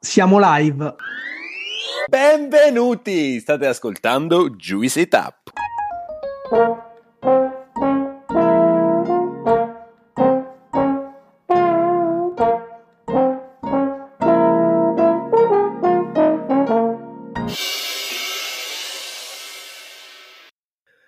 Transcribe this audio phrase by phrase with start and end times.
[0.00, 0.94] Siamo live.
[2.08, 3.40] Benvenuti!
[3.40, 5.50] State ascoltando Juicy Tap.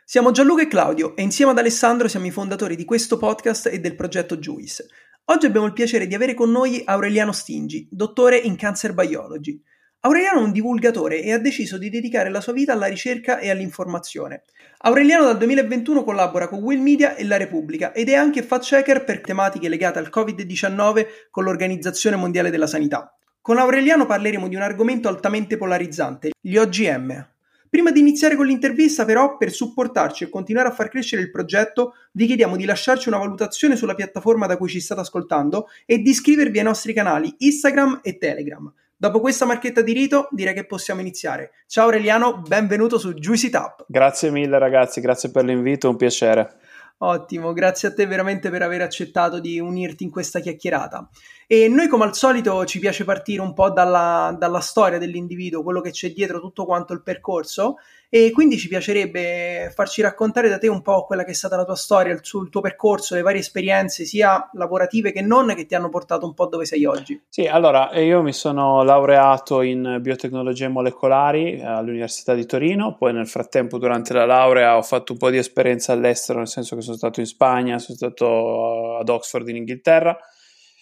[0.04, 3.78] Siamo Gianluca e Claudio e insieme ad Alessandro siamo i fondatori di questo podcast e
[3.78, 4.88] del progetto Juice.
[5.30, 9.62] Oggi abbiamo il piacere di avere con noi Aureliano Stingi, dottore in Cancer Biology.
[10.00, 13.48] Aureliano è un divulgatore e ha deciso di dedicare la sua vita alla ricerca e
[13.48, 14.42] all'informazione.
[14.78, 19.04] Aureliano dal 2021 collabora con Will Media e La Repubblica ed è anche fact checker
[19.04, 23.16] per tematiche legate al Covid-19 con l'Organizzazione Mondiale della Sanità.
[23.40, 27.29] Con Aureliano parleremo di un argomento altamente polarizzante, gli OGM,
[27.70, 31.94] Prima di iniziare con l'intervista, però, per supportarci e continuare a far crescere il progetto,
[32.10, 36.10] vi chiediamo di lasciarci una valutazione sulla piattaforma da cui ci state ascoltando e di
[36.10, 38.72] iscrivervi ai nostri canali Instagram e Telegram.
[38.96, 41.52] Dopo questa marchetta di rito, direi che possiamo iniziare.
[41.68, 43.84] Ciao Aureliano, benvenuto su Juicy Tap.
[43.86, 46.56] Grazie mille ragazzi, grazie per l'invito, un piacere.
[47.02, 51.08] Ottimo, grazie a te veramente per aver accettato di unirti in questa chiacchierata.
[51.52, 55.80] E noi come al solito ci piace partire un po' dalla, dalla storia dell'individuo, quello
[55.80, 60.68] che c'è dietro tutto quanto il percorso e quindi ci piacerebbe farci raccontare da te
[60.68, 63.40] un po' quella che è stata la tua storia, il, il, tuo percorso, le varie
[63.40, 67.20] esperienze sia lavorative che non che ti hanno portato un po' dove sei oggi.
[67.28, 73.26] Sì, allora io mi sono laureato in biotecnologie molecolari eh, all'Università di Torino, poi nel
[73.26, 76.96] frattempo durante la laurea ho fatto un po' di esperienza all'estero, nel senso che sono
[76.96, 80.16] stato in Spagna, sono stato ad Oxford in Inghilterra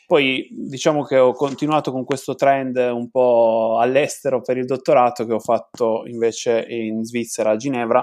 [0.08, 5.34] poi diciamo che ho continuato con questo trend un po' all'estero per il dottorato che
[5.34, 8.02] ho fatto invece in Svizzera, a Ginevra.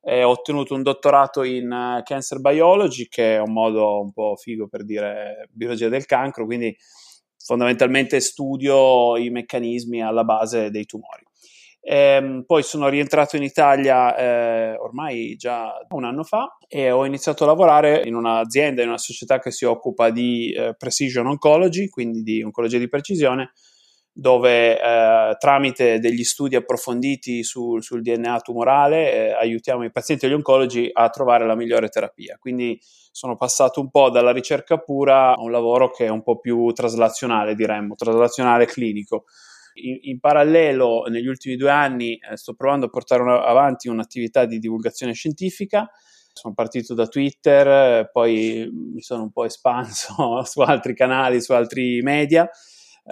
[0.00, 4.36] E ho ottenuto un dottorato in eh, Cancer Biology, che è un modo un po'
[4.36, 6.72] figo per dire biologia del cancro, quindi
[7.36, 11.24] fondamentalmente studio i meccanismi alla base dei tumori.
[11.82, 17.44] Ehm, poi sono rientrato in Italia eh, ormai già un anno fa e ho iniziato
[17.44, 22.22] a lavorare in un'azienda, in una società che si occupa di eh, precision oncology, quindi
[22.22, 23.52] di oncologia di precisione,
[24.12, 30.28] dove eh, tramite degli studi approfonditi su, sul DNA tumorale eh, aiutiamo i pazienti e
[30.28, 32.36] gli oncologi a trovare la migliore terapia.
[32.38, 32.78] Quindi
[33.10, 36.70] sono passato un po' dalla ricerca pura a un lavoro che è un po' più
[36.72, 39.24] traslazionale, diremmo, traslazionale clinico
[39.74, 44.44] in, in, parallelo, negli ultimi due anni, eh, sto provando a portare una, avanti un'attività
[44.44, 45.90] di divulgazione scientifica.
[46.32, 52.00] Sono partito da Twitter, poi mi sono un po' espanso su altri canali, su altri
[52.02, 52.48] media.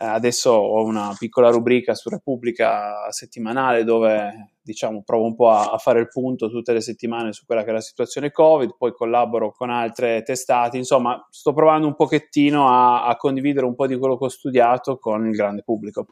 [0.00, 5.72] Eh, adesso ho una piccola rubrica su Repubblica settimanale dove diciamo, provo un po' a,
[5.72, 8.92] a, fare il punto tutte le settimane su quella che è la situazione Covid, poi
[8.92, 13.96] collaboro con altre testate, insomma sto provando un pochettino a, a condividere un po' di
[13.96, 16.06] quello che ho studiato con il grande pubblico.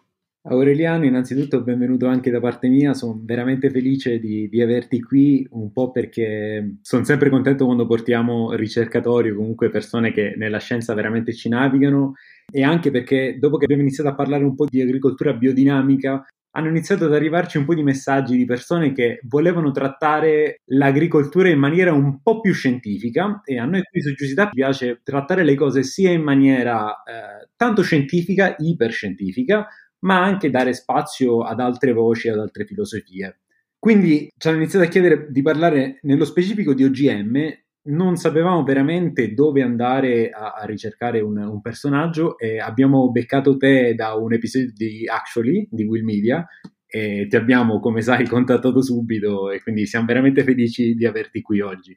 [0.49, 5.73] Aureliano, innanzitutto benvenuto anche da parte mia, sono veramente felice di, di averti qui, un
[5.73, 11.33] po' perché sono sempre contento quando portiamo ricercatori o comunque persone che nella scienza veramente
[11.33, 12.13] ci navigano
[12.49, 16.69] e anche perché dopo che abbiamo iniziato a parlare un po' di agricoltura biodinamica, hanno
[16.69, 21.93] iniziato ad arrivarci un po' di messaggi di persone che volevano trattare l'agricoltura in maniera
[21.93, 26.13] un po' più scientifica e a noi qui su Giusità piace trattare le cose sia
[26.13, 29.67] in maniera eh, tanto scientifica, iperscientifica,
[30.07, 33.41] ma anche dare spazio ad altre voci, ad altre filosofie.
[33.79, 37.53] Quindi ci hanno iniziato a chiedere di parlare nello specifico di OGM,
[37.89, 43.95] non sapevamo veramente dove andare a, a ricercare un, un, personaggio e abbiamo beccato te
[43.95, 46.45] da un episodio di Actually di Will Media
[46.85, 51.61] e ti abbiamo, come sai, contattato subito e quindi siamo veramente felici di averti qui
[51.61, 51.97] oggi.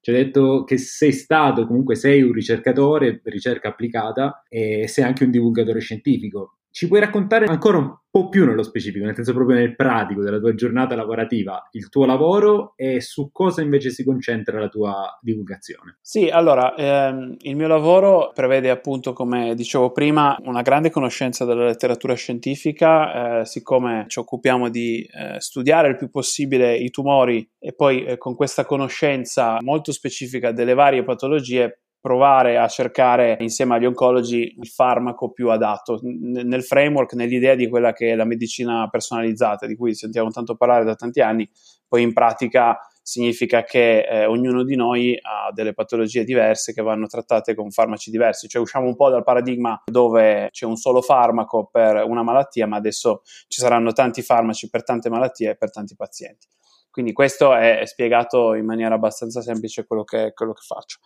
[0.00, 5.24] Ci hai detto che sei stato, comunque sei un ricercatore, ricerca applicata e sei anche
[5.24, 6.58] un divulgatore scientifico.
[6.72, 10.38] Ci puoi raccontare ancora un po' più nello specifico, nel senso proprio nel pratico della
[10.38, 15.98] tua giornata lavorativa, il tuo lavoro e su cosa invece si concentra la tua divulgazione?
[16.00, 21.66] Sì, allora, ehm, il mio lavoro prevede appunto, come dicevo prima, una grande conoscenza della
[21.66, 27.74] letteratura scientifica, eh, siccome ci occupiamo di eh, studiare il più possibile i tumori e
[27.74, 33.86] poi eh, con questa conoscenza molto specifica delle varie patologie provare a cercare insieme agli
[33.86, 39.68] oncologi il farmaco più adatto nel framework, nell'idea di quella che è la medicina personalizzata,
[39.68, 41.48] di cui sentiamo tanto parlare da tanti anni,
[41.86, 47.06] poi in pratica significa che eh, ognuno di noi ha delle patologie diverse che vanno
[47.06, 51.68] trattate con farmaci diversi, cioè usciamo un po' dal paradigma dove c'è un solo farmaco
[51.70, 55.94] per una malattia, ma adesso ci saranno tanti farmaci per tante malattie e per tanti
[55.94, 56.48] pazienti.
[56.92, 60.98] Quindi questo è, spiegato in maniera abbastanza semplice quello che, quello che faccio.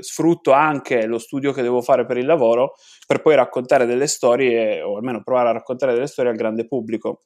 [0.00, 2.72] Sfrutto anche lo studio che devo fare per il lavoro
[3.06, 7.24] per poi raccontare delle storie, o almeno provare a raccontare delle storie al grande pubblico,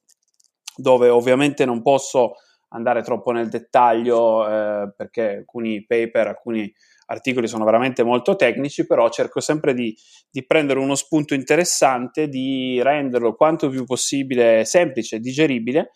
[0.74, 2.32] dove ovviamente non posso
[2.70, 6.74] andare troppo nel dettaglio eh, perché alcuni paper, alcuni
[7.10, 9.96] articoli sono veramente molto tecnici, però cerco sempre di,
[10.30, 15.92] di, prendere uno spunto interessante, di renderlo quanto più possibile semplice, digeribile.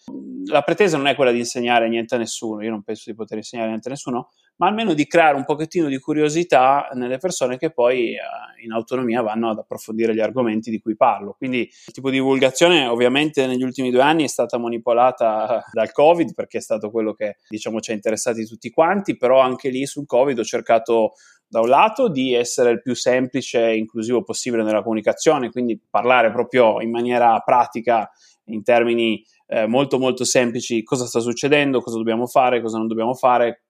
[0.46, 3.38] La pretesa non è quella di insegnare niente a nessuno, io non penso di poter
[3.38, 7.70] insegnare niente a nessuno, ma almeno di creare un pochettino di curiosità nelle persone che
[7.70, 8.18] poi eh,
[8.62, 11.34] in autonomia vanno ad approfondire gli argomenti di cui parlo.
[11.36, 16.34] Quindi il tipo di divulgazione ovviamente negli ultimi due anni è stata manipolata dal Covid
[16.34, 20.06] perché è stato quello che diciamo ci ha interessati tutti quanti, però anche lì sul
[20.06, 21.12] Covid ho cercato
[21.52, 26.32] da un lato di essere il più semplice e inclusivo possibile nella comunicazione, quindi parlare
[26.32, 28.10] proprio in maniera pratica
[28.46, 33.12] in termini eh, molto molto semplici cosa sta succedendo, cosa dobbiamo fare, cosa non dobbiamo
[33.12, 33.64] fare,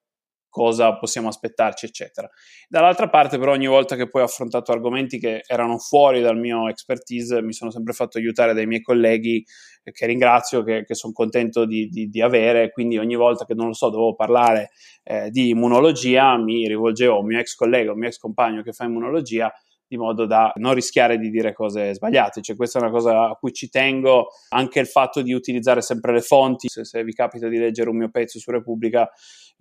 [0.53, 2.29] cosa possiamo aspettarci, eccetera.
[2.69, 6.69] Dall'altra parte, però, ogni volta che poi ho affrontato argomenti che erano fuori dal mio
[6.69, 9.43] expertise, mi sono sempre fatto aiutare dai miei colleghi,
[9.83, 12.71] eh, che ringrazio, che, che sono contento di, di, di, avere.
[12.71, 14.73] Quindi, ogni volta che non lo so, dovevo parlare
[15.05, 18.73] eh, di immunologia, mi rivolgevo a un mio ex collega, un mio ex compagno che
[18.73, 19.51] fa immunologia
[19.93, 22.41] di modo da non rischiare di dire cose sbagliate.
[22.41, 24.29] Cioè, questa è una cosa a cui ci tengo.
[24.49, 26.69] Anche il fatto di utilizzare sempre le fonti.
[26.69, 29.11] Se, se vi capita di leggere un mio pezzo su Repubblica,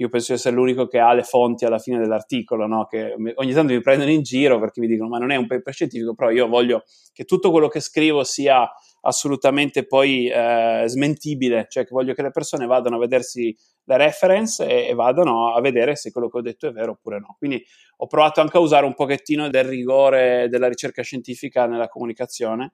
[0.02, 2.86] io penso di essere l'unico che ha le fonti alla fine dell'articolo, no?
[2.86, 5.74] che ogni tanto mi prendono in giro perché mi dicono ma non è un paper
[5.74, 6.84] scientifico, però io voglio
[7.14, 8.68] che tutto quello che scrivo sia
[9.02, 14.66] assolutamente poi eh, smentibile, cioè che voglio che le persone vadano a vedersi le reference
[14.68, 17.36] e, e, vadano a vedere se quello che ho detto è vero oppure no.
[17.38, 17.64] Quindi
[17.98, 22.74] ho provato anche a usare un pochettino del rigore della ricerca scientifica nella comunicazione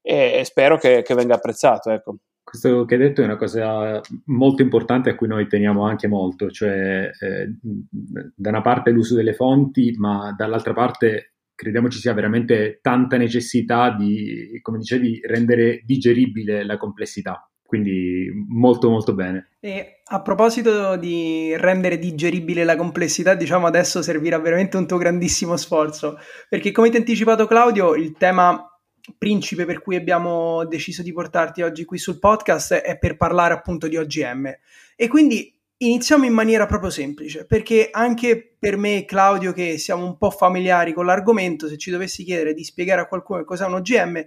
[0.00, 1.90] e, e spero che, che, venga apprezzato.
[1.90, 2.16] Ecco.
[2.52, 6.50] Questo che hai detto è una cosa molto importante a cui noi teniamo anche molto,
[6.50, 7.50] cioè eh,
[8.36, 13.96] da una parte l'uso delle fonti, ma dall'altra parte crediamo ci sia veramente tanta necessità
[13.96, 17.50] di, come dicevi, rendere digeribile la complessità.
[17.64, 19.52] Quindi molto molto bene.
[19.58, 25.56] E a proposito di rendere digeribile la complessità, diciamo adesso servirà veramente un tuo grandissimo
[25.56, 26.18] sforzo,
[26.50, 28.71] perché come ti ha anticipato Claudio, il tema
[29.18, 33.88] principe per cui abbiamo deciso di portarti oggi qui sul podcast è per parlare appunto
[33.88, 34.54] di OGM.
[34.96, 40.04] E quindi iniziamo in maniera proprio semplice, perché anche per me e Claudio, che siamo
[40.04, 43.74] un po' familiari con l'argomento, se ci dovessi chiedere di spiegare a qualcuno cos'è un
[43.74, 44.24] OGM,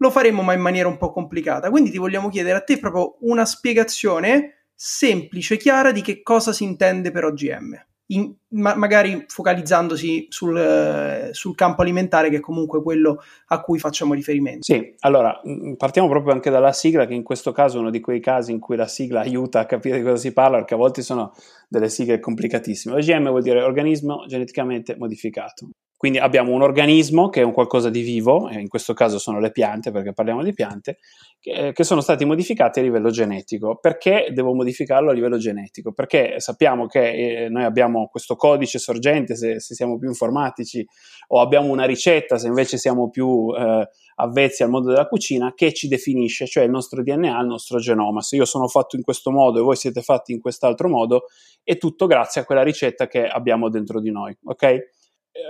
[0.00, 1.70] lo faremmo ma in maniera un po' complicata.
[1.70, 6.64] Quindi ti vogliamo chiedere a te proprio una spiegazione semplice, chiara di che cosa si
[6.64, 13.22] intende per OGM in, ma, magari focalizzandosi sul, sul, campo alimentare, che è comunque quello
[13.48, 14.62] a cui facciamo riferimento.
[14.62, 18.00] Sì, allora mm, partiamo proprio anche dalla sigla, che in questo caso è uno di
[18.00, 20.78] quei casi in cui la sigla aiuta a capire di cosa si parla, perché a
[20.78, 21.34] volte sono
[21.68, 22.94] delle sigle complicatissime.
[22.94, 25.68] OGM vuol dire organismo geneticamente modificato.
[25.98, 29.50] Quindi abbiamo un organismo che è un qualcosa di vivo, in questo caso sono le
[29.50, 30.98] piante, perché parliamo di piante,
[31.40, 33.78] che, eh, che, sono stati modificati a livello genetico.
[33.80, 35.92] Perché devo modificarlo a livello genetico?
[35.92, 40.86] Perché sappiamo che eh, noi abbiamo questo codice sorgente se, se, siamo più informatici,
[41.30, 45.72] o abbiamo una ricetta se invece siamo più eh, avvezzi al mondo della cucina, che
[45.72, 48.22] ci definisce, cioè il nostro DNA, il nostro genoma.
[48.22, 51.24] Se io sono fatto in questo modo e voi siete fatti in quest'altro modo,
[51.64, 54.96] è tutto grazie a quella ricetta che abbiamo dentro di noi, ok?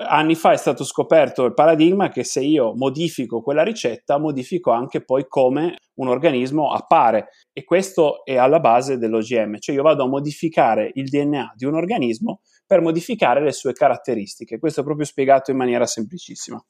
[0.08, 5.04] Anni fa è stato scoperto il paradigma che se io modifico quella ricetta, modifico anche
[5.04, 10.08] poi come un organismo appare e questo è alla base dell'OGM, cioè io vado a
[10.08, 14.58] modificare il DNA di un organismo per modificare le sue caratteristiche.
[14.58, 16.62] Questo è proprio spiegato in maniera semplicissima.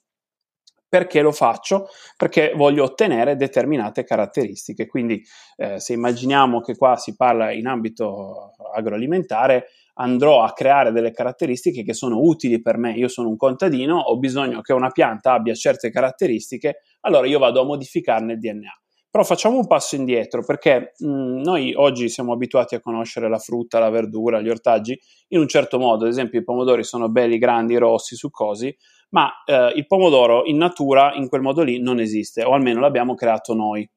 [0.89, 1.89] Perché lo faccio?
[2.17, 4.87] Perché voglio ottenere determinate caratteristiche.
[4.87, 5.23] Quindi,
[5.57, 9.67] eh, se immaginiamo che qua si parla in ambito agroalimentare,
[10.01, 12.93] andrò a creare delle caratteristiche che sono utili per me.
[12.93, 17.61] Io sono un contadino, ho bisogno che una pianta abbia certe caratteristiche, allora io vado
[17.61, 18.73] a modificarne il DNA.
[19.11, 23.79] Però facciamo un passo indietro perché mh, noi oggi siamo abituati a conoscere la frutta,
[23.79, 27.77] la verdura, gli ortaggi in un certo modo, ad esempio i pomodori sono belli, grandi,
[27.77, 28.75] rossi, succosi,
[29.11, 33.15] ma eh, il pomodoro in natura in quel modo lì non esiste, o almeno l'abbiamo
[33.15, 33.89] creato noi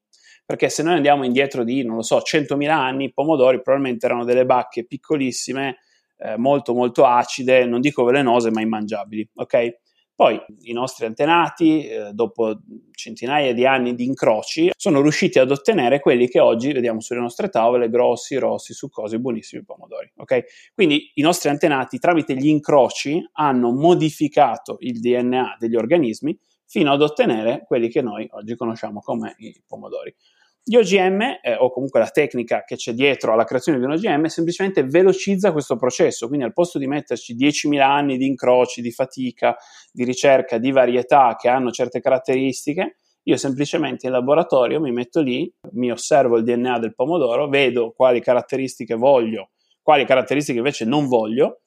[0.44, 4.26] perché se noi andiamo indietro di, non lo so, 100.000 anni, i pomodori probabilmente erano
[4.26, 5.78] delle bacche piccolissime
[6.22, 9.80] eh, molto molto acide, non dico velenose, ma immangiabili, ok?
[10.14, 12.60] Poi i nostri antenati, eh, dopo
[12.92, 17.50] centinaia di anni di incroci, sono riusciti ad ottenere quelli che oggi vediamo sulle nostre
[17.50, 20.12] tavole, grossi, rossi, succosi, buonissimi pomodori.
[20.18, 20.44] Okay?
[20.76, 26.38] Quindi i nostri antenati, tramite gli incroci, hanno modificato il DNA degli organismi
[26.68, 30.16] fino ad ottenere quelli che noi oggi conosciamo come i pomodori.
[30.64, 34.26] Gli OGM, eh, o comunque la tecnica che c'è dietro alla creazione di un OGM,
[34.26, 36.28] semplicemente velocizza questo processo.
[36.28, 39.56] Quindi, al posto di metterci 10.000 anni di incroci, di fatica,
[39.92, 45.52] di ricerca, di varietà che hanno certe caratteristiche, io semplicemente in laboratorio mi metto lì,
[45.74, 49.52] mi osservo il DNA del pomodoro, vedo quali caratteristiche voglio,
[49.82, 51.62] quali caratteristiche invece non voglio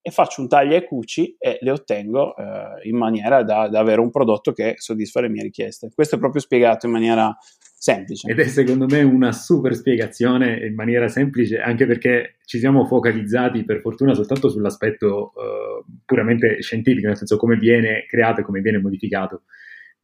[0.00, 4.00] e faccio un taglia e cuci e le ottengo eh, in maniera da, da, avere
[4.00, 5.90] un prodotto che soddisfa le mie richieste.
[5.94, 7.34] Questo è proprio spiegato in maniera
[7.78, 8.28] semplice.
[8.30, 13.64] Ed è secondo me una super spiegazione in maniera semplice, anche perché ci siamo focalizzati
[13.64, 18.78] per fortuna soltanto sull'aspetto uh, puramente scientifico, nel senso come viene creato e come viene
[18.78, 19.44] modificato,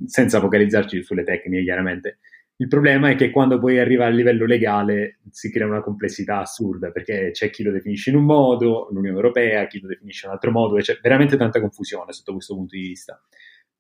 [0.06, 2.18] senza focalizzarci sulle tecniche chiaramente.
[2.56, 6.92] Il problema è che quando poi arriva a livello legale si crea una complessità assurda
[6.92, 10.36] perché c'è chi lo definisce in un modo, l'Unione Europea, chi lo definisce in un
[10.36, 13.20] altro modo, e c'è veramente tanta confusione sotto questo punto di vista.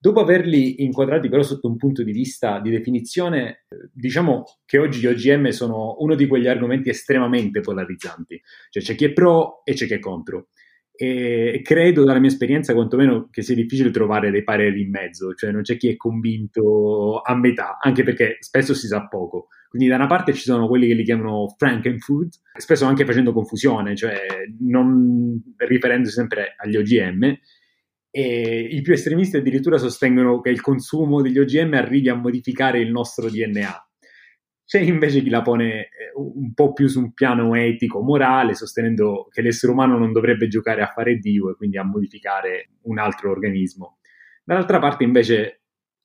[0.04, 5.06] Dopo averli inquadrati però sotto un punto di vista di definizione, diciamo che oggi gli
[5.06, 9.86] OGM sono uno di quegli argomenti estremamente polarizzanti, cioè c'è chi è pro e c'è
[9.86, 10.48] chi è contro.
[10.94, 15.50] E credo dalla mia esperienza quantomeno che sia difficile trovare dei pareri in mezzo, cioè
[15.52, 19.46] non c'è chi è convinto a metà, anche perché spesso si sa poco.
[19.70, 23.96] Quindi da una parte ci sono quelli che li chiamano frankenfood, spesso anche facendo confusione,
[23.96, 24.20] cioè
[24.60, 27.38] non riferendosi sempre agli OGM,
[28.16, 32.92] e i più estremisti addirittura sostengono che il consumo degli OGM arrivi a modificare il
[32.92, 33.88] nostro DNA.
[34.64, 39.26] C'è invece chi la pone eh, un po' più su un piano etico, morale, sostenendo
[39.32, 43.32] che l'essere umano non dovrebbe giocare a fare Dio e quindi a modificare un altro
[43.32, 43.98] organismo.
[44.44, 45.62] Dall'altra parte invece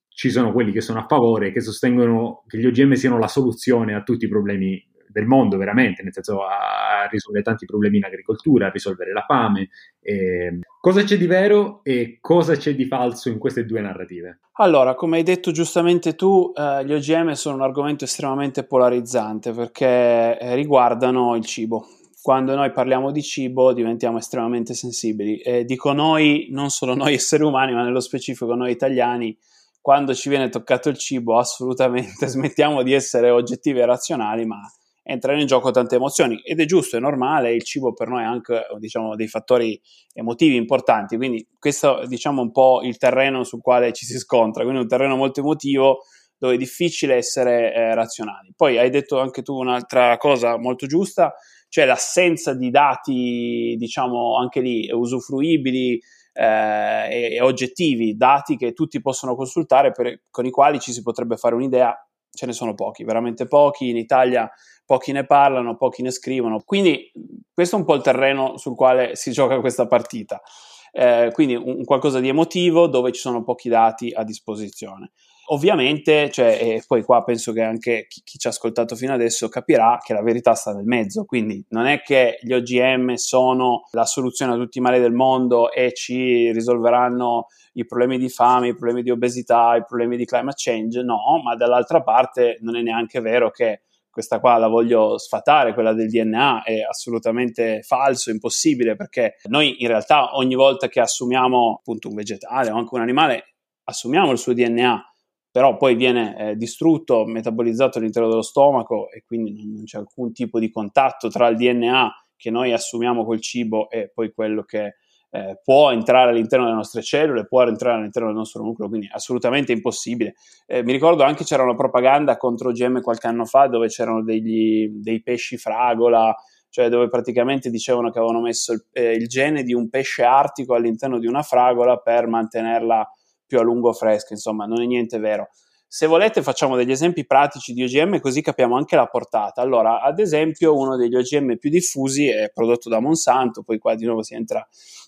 [0.08, 3.94] ci sono quelli che sono a favore, che sostengono che gli OGM siano la soluzione
[3.94, 8.66] a tutti i problemi del mondo veramente, nel senso a risolvere tanti problemi in agricoltura,
[8.66, 9.68] a risolvere la fame.
[10.00, 14.40] Eh, cosa c'è di vero e cosa c'è di falso in queste due narrative?
[14.54, 20.38] Allora, come hai detto giustamente tu, eh, gli OGM sono un argomento estremamente polarizzante perché
[20.38, 21.86] eh, riguardano il cibo.
[22.22, 27.42] Quando noi parliamo di cibo diventiamo estremamente sensibili e dico noi, non solo noi esseri
[27.42, 29.36] umani, ma nello specifico noi italiani,
[29.80, 34.60] quando ci viene toccato il cibo assolutamente smettiamo di essere oggettivi e razionali, ma
[35.02, 38.30] entrano in gioco tante emozioni ed è giusto, è normale, il cibo per noi ha
[38.30, 39.80] anche diciamo, dei fattori
[40.12, 44.82] emotivi importanti, quindi questo diciamo un po' il terreno sul quale ci si scontra, quindi
[44.82, 46.00] un terreno molto emotivo
[46.36, 48.52] dove è difficile essere eh, razionali.
[48.56, 51.34] Poi hai detto anche tu un'altra cosa molto giusta,
[51.68, 56.00] cioè l'assenza di dati, diciamo anche lì usufruibili
[56.32, 61.02] eh, e, e, oggettivi, dati che tutti possono consultare per, con i quali ci si
[61.02, 61.94] potrebbe fare un'idea
[62.32, 63.88] ce ne sono pochi, veramente pochi.
[63.88, 64.50] In Italia
[64.90, 66.62] pochi ne parlano, pochi ne scrivono.
[66.64, 67.12] Quindi
[67.54, 70.42] questo è un po' il terreno sul quale si gioca questa partita.
[70.90, 75.12] Eh, quindi un, qualcosa di emotivo dove ci sono pochi dati a disposizione.
[75.52, 79.48] Ovviamente, cioè, e poi qua penso che anche chi, chi, ci ha ascoltato fino adesso
[79.48, 84.04] capirà che la verità sta nel mezzo, quindi non è che gli OGM sono la
[84.04, 88.74] soluzione a tutti i mali del mondo e ci risolveranno i problemi di fame, i
[88.74, 93.20] problemi di obesità, i problemi di climate change, no, ma dall'altra parte non è neanche
[93.20, 99.36] vero che questa qua la voglio sfatare, quella del DNA, è assolutamente falso, impossibile, perché
[99.44, 104.32] noi in realtà ogni volta che assumiamo appunto un vegetale o anche un animale, assumiamo
[104.32, 105.04] il suo DNA,
[105.50, 110.58] però poi viene eh, distrutto, metabolizzato all'interno dello stomaco e quindi non c'è alcun tipo
[110.58, 114.96] di contatto tra il DNA che noi assumiamo col cibo e poi quello che
[115.30, 119.72] eh, può entrare all'interno delle nostre cellule, può entrare all'interno del nostro nucleo, quindi assolutamente
[119.72, 120.34] impossibile.
[120.66, 124.88] Eh, mi ricordo anche c'era una propaganda contro OGM qualche anno fa dove c'erano degli,
[124.88, 126.34] dei pesci fragola,
[126.68, 130.74] cioè dove praticamente dicevano che avevano messo il, eh, il gene di un pesce artico
[130.74, 133.08] all'interno di una fragola per mantenerla
[133.46, 135.48] più a lungo fresca, insomma non è niente vero.
[135.92, 139.60] Se volete facciamo degli esempi pratici di OGM così capiamo anche la portata.
[139.60, 144.04] Allora, ad esempio, uno degli OGM più diffusi è prodotto da Monsanto, poi qua di
[144.04, 144.64] nuovo si entra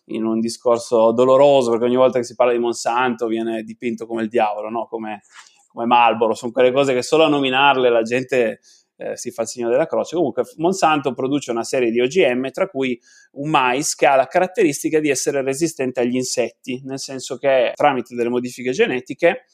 [0.06, 4.22] in un discorso doloroso perché ogni volta che si parla di Monsanto viene dipinto come
[4.22, 4.88] il diavolo, no?
[4.88, 5.22] come,
[5.68, 8.58] come Marlboro, sono quelle cose che solo a nominarle la gente
[8.96, 10.16] eh, si fa il segno della croce.
[10.16, 13.00] Comunque Monsanto produce una serie di OGM, tra cui
[13.34, 18.16] un mais che ha la caratteristica di essere resistente agli insetti, nel senso che tramite
[18.16, 19.44] delle modifiche genetiche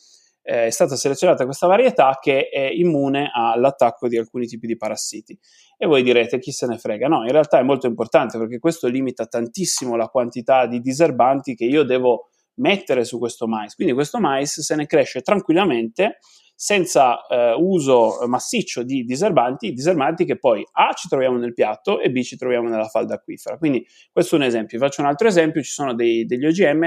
[0.43, 5.39] eh, è stata selezionata questa varietà che è immune all'attacco di alcuni tipi di parassiti.
[5.77, 7.09] E voi direte chi se ne frega?
[7.09, 11.65] No, in realtà è molto importante perché questo limita tantissimo la quantità di diserbanti che
[11.65, 13.75] io devo mettere su questo mais.
[13.75, 16.19] Quindi questo mais se ne cresce tranquillamente
[16.61, 22.11] senza eh, uso massiccio di diserbanti, diserbanti che poi A ci troviamo nel piatto e
[22.11, 23.57] B ci troviamo nella falda acquifera.
[23.57, 24.77] Quindi questo è un esempio.
[24.77, 26.83] Vi faccio un altro esempio, ci sono dei, degli OGM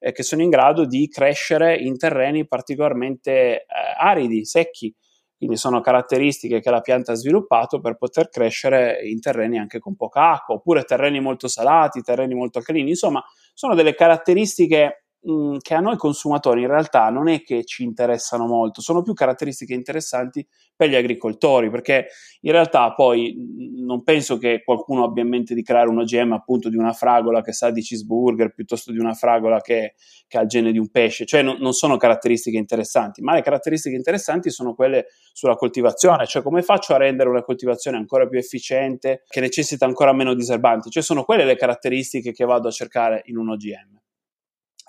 [0.00, 3.64] eh, che sono in grado di crescere in terreni particolarmente eh,
[3.96, 4.92] aridi, secchi.
[5.36, 9.94] quindi sono caratteristiche che la pianta ha sviluppato per poter crescere in terreni anche con
[9.94, 13.22] poca acqua, oppure terreni molto salati, terreni molto alcalini, insomma
[13.54, 18.46] sono delle caratteristiche mh, che a noi consumatori in realtà non è che ci interessano
[18.46, 22.08] molto, sono più caratteristiche interessanti per gli agricoltori, perché
[22.40, 26.32] in realtà poi mh, non penso che qualcuno abbia in mente di creare un OGM
[26.32, 29.94] appunto di una fragola che sa di cheeseburger piuttosto di una fragola che,
[30.26, 33.42] che ha il gene di un pesce, cioè no, non sono caratteristiche interessanti, ma le
[33.42, 38.38] caratteristiche interessanti sono quelle sulla coltivazione, cioè come faccio a rendere una coltivazione ancora più
[38.38, 43.22] efficiente, che necessita ancora meno diserbanti, cioè sono quelle le caratteristiche che vado a cercare
[43.26, 44.00] in un OGM.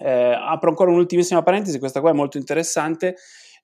[0.03, 3.15] Eh, apro ancora un'ultimissima parentesi, questa qua è molto interessante.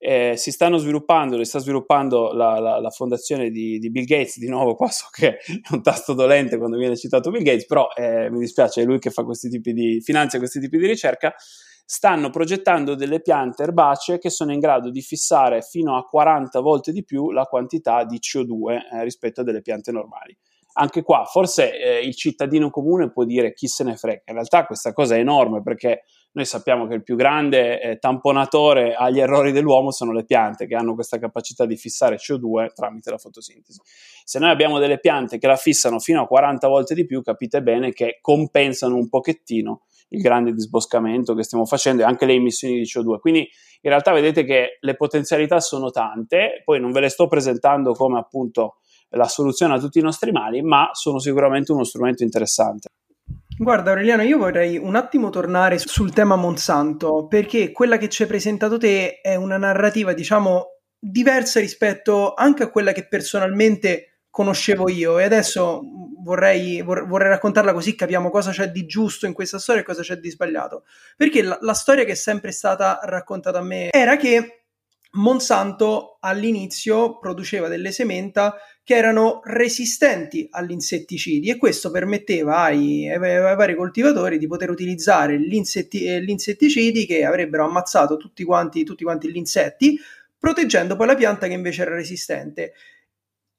[0.01, 4.39] Eh, si stanno sviluppando, le sta sviluppando la, la, la fondazione di, di, Bill Gates,
[4.39, 5.39] di nuovo qua so che è
[5.71, 9.09] un tasto dolente quando viene citato Bill Gates, però eh, mi dispiace, è lui che
[9.09, 11.35] fa questi tipi di, finanzia questi tipi di ricerca,
[11.91, 16.93] stanno progettando delle piante erbacee che sono in grado di fissare fino a 40 volte
[16.93, 20.37] di più la quantità di CO2 eh, rispetto a delle piante normali.
[20.73, 24.65] Anche qua forse eh, il cittadino comune può dire chi se ne frega, in realtà
[24.65, 29.51] questa cosa è enorme perché noi sappiamo che il più grande eh, tamponatore agli errori
[29.51, 33.79] dell'uomo sono le piante che hanno questa capacità di fissare CO2 tramite la fotosintesi.
[34.23, 37.63] Se noi abbiamo delle piante che la fissano fino a 40 volte di più, capite
[37.63, 42.75] bene che compensano un pochettino il grande disboscamento che stiamo facendo e anche le emissioni
[42.75, 43.19] di CO2.
[43.19, 43.39] Quindi
[43.81, 48.19] in realtà vedete che le potenzialità sono tante, poi non ve le sto presentando come
[48.19, 48.77] appunto
[49.09, 52.89] la soluzione a tutti i nostri mali, ma sono sicuramente uno strumento interessante.
[53.61, 58.29] Guarda Aureliano, io vorrei un attimo tornare sul tema Monsanto, perché quella che ci hai
[58.29, 65.19] presentato te è una narrativa, diciamo, diversa rispetto anche a quella che personalmente conoscevo io
[65.19, 65.81] e adesso
[66.23, 70.15] vorrei, vorrei raccontarla così capiamo cosa c'è di giusto in questa storia e cosa c'è
[70.15, 70.85] di sbagliato.
[71.17, 74.58] Perché la, la storia che è sempre stata raccontata a me era che
[75.11, 83.17] Monsanto all'inizio produceva delle sementa che erano resistenti agli insetticidi e questo permetteva ai, ai,
[83.17, 89.03] vari coltivatori di poter utilizzare gli, insetti, eh, insetticidi che avrebbero ammazzato tutti quanti, tutti
[89.03, 89.99] quanti gli insetti,
[90.37, 92.73] proteggendo poi la pianta che invece era resistente.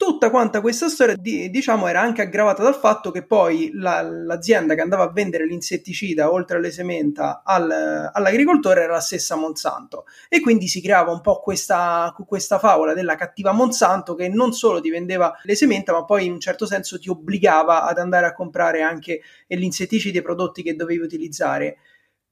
[0.01, 4.75] Tutta quanta questa storia, di, diciamo, era anche aggravata dal fatto che poi la, l'azienda
[4.75, 10.07] che andava a vendere l'insetticida oltre alle sementa al, all'agricoltore era la stessa Monsanto.
[10.31, 14.81] E quindi si creava un po' questa, questa favola della cattiva Monsanto che non solo
[14.81, 18.33] ti vendeva le sementa, ma poi in un certo senso ti obbligava ad andare a
[18.33, 21.77] comprare anche gli insetticidi e i prodotti che dovevi utilizzare.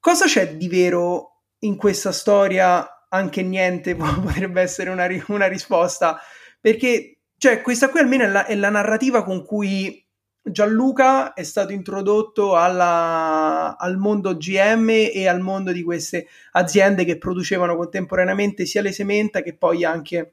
[0.01, 3.07] Cosa c'è di vero in questa storia?
[3.11, 6.19] Anche niente potrebbe essere una, una risposta.
[6.61, 10.05] Perché cioè, questa qui almeno è la, è la narrativa con cui
[10.43, 17.19] Gianluca è stato introdotto alla, al mondo GM e al mondo di queste aziende che
[17.19, 20.33] producevano contemporaneamente sia le sementa che poi anche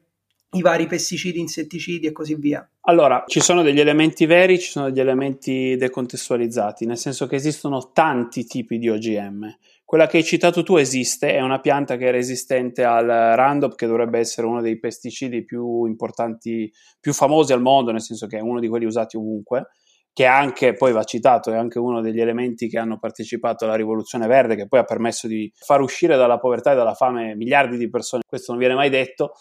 [0.52, 2.68] i vari pesticidi, insetticidi e così via.
[2.82, 7.90] Allora, ci sono degli elementi veri, ci sono degli elementi decontestualizzati, nel senso che esistono
[7.92, 9.56] tanti tipi di OGM.
[9.86, 13.86] Quella che hai citato tu esiste, è una pianta che è resistente al Roundup, che
[13.86, 16.68] dovrebbe essere uno dei pesticidi più importanti,
[16.98, 19.68] più famosi al mondo, nel senso che è uno di quelli usati ovunque,
[20.12, 24.26] che anche, poi va citato, è anche uno degli elementi che hanno partecipato alla rivoluzione
[24.26, 27.88] verde, che poi ha permesso di far uscire dalla povertà e dalla fame miliardi di
[27.88, 29.34] persone, questo non viene mai detto.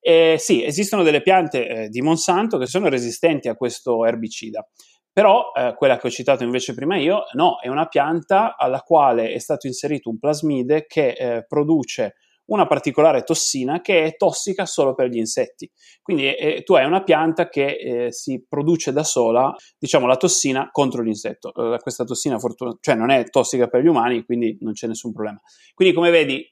[0.00, 4.68] E sì, esistono delle piante eh, di Monsanto che sono resistenti a questo erbicida.
[5.12, 9.32] Però eh, quella che ho citato invece prima io, no, è una pianta alla quale
[9.32, 14.94] è stato inserito un plasmide che eh, produce una particolare tossina che è tossica solo
[14.94, 15.70] per gli insetti.
[16.02, 20.68] Quindi eh, tu hai una pianta che eh, si produce da sola, diciamo, la tossina
[20.70, 21.52] contro l'insetto.
[21.54, 25.12] Eh, questa tossina, fortuna- cioè, non è tossica per gli umani, quindi non c'è nessun
[25.12, 25.40] problema.
[25.74, 26.44] Quindi, come vedi,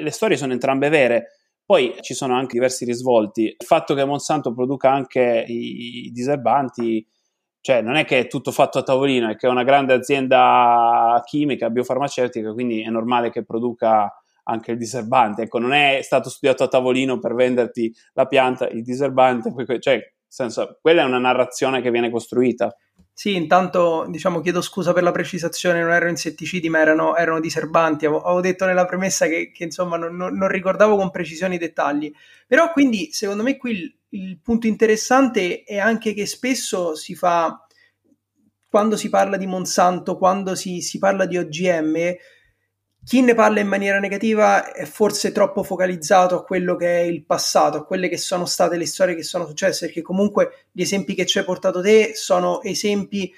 [0.00, 1.36] le storie sono entrambe vere.
[1.64, 3.44] Poi ci sono anche diversi risvolti.
[3.44, 7.06] Il fatto che Monsanto produca anche i, i diserbanti
[7.60, 11.20] cioè non è che è tutto fatto a tavolino, è che è una grande azienda
[11.24, 14.12] chimica, biofarmaceutica, quindi è normale che produca
[14.44, 15.42] anche il diserbante.
[15.42, 20.78] Ecco, non è stato studiato a tavolino per venderti la pianta, il diserbante, cioè, senso,
[20.80, 22.74] quella è una narrazione che viene costruita.
[23.20, 28.06] Sì, intanto diciamo chiedo scusa per la precisazione, non erano insetticidi ma erano, erano diserbanti.
[28.06, 32.10] Avevo, detto nella premessa che, che insomma non, non, non, ricordavo con precisione i dettagli.
[32.46, 37.62] Però quindi secondo me qui il, il punto interessante è anche che spesso si fa,
[38.66, 42.16] quando si parla di Monsanto, quando si, si parla di OGM,
[43.10, 47.24] chi ne parla in maniera negativa è forse troppo focalizzato a quello che è il
[47.24, 51.16] passato, a quelle che sono state le storie che sono successe, perché comunque gli esempi
[51.16, 53.34] che ci hai portato te sono esempi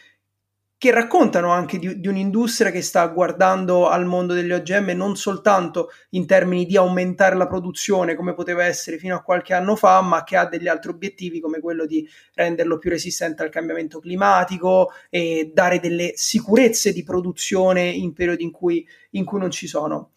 [0.83, 5.91] che raccontano anche di, di, un'industria che sta guardando al mondo degli OGM non soltanto
[6.11, 10.25] in termini di aumentare la produzione come poteva essere fino a qualche anno fa, ma
[10.25, 15.53] che ha degli altri obiettivi come quello di renderlo più resistente al cambiamento climatico e
[15.55, 20.11] dare delle sicurezze di produzione in periodi in cui, in cui non ci sono.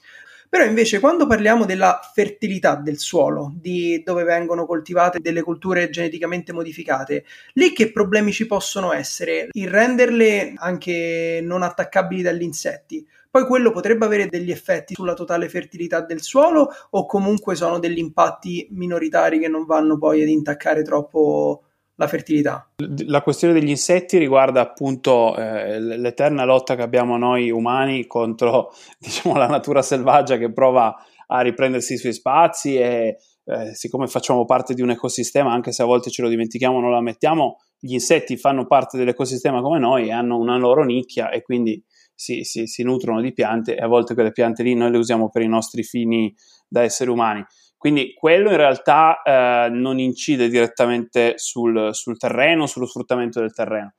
[0.55, 6.53] Però invece quando parliamo della fertilità del suolo, di dove vengono coltivate delle culture geneticamente
[6.53, 9.49] modificate, lì che problemi ci possono essere?
[9.51, 15.49] Il renderle anche non attaccabili dagli insetti, poi quello potrebbe avere degli effetti sulla totale
[15.49, 20.83] fertilità del suolo o comunque sono degli impatti minoritari che non vanno poi ad intaccare
[20.83, 21.64] troppo
[21.95, 22.69] la fertilità.
[23.07, 29.35] La questione degli insetti riguarda appunto eh, l'eterna lotta che abbiamo noi umani contro diciamo,
[29.37, 30.95] la natura selvaggia che prova
[31.27, 35.81] a riprendersi i suoi spazi e eh, siccome facciamo parte di un ecosistema, anche se
[35.81, 40.07] a volte ce lo dimentichiamo, non lo ammettiamo, gli insetti fanno parte dell'ecosistema come noi
[40.07, 43.87] e hanno una loro nicchia e quindi si, si, si nutrono di piante e a
[43.87, 46.33] volte quelle piante lì noi le usiamo per i nostri fini
[46.67, 47.45] da esseri umani.
[47.85, 53.93] Quindi quello in realtà eh, non incide direttamente sul, sul terreno, sullo sfruttamento del terreno.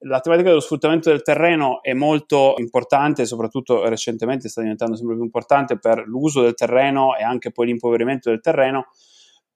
[0.00, 5.24] La tematica dello sfruttamento del terreno è molto importante, soprattutto recentemente sta diventando sempre più
[5.24, 8.88] importante per l'uso del terreno e anche poi l'impoverimento del terreno,